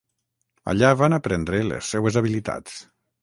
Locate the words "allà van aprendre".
0.73-1.61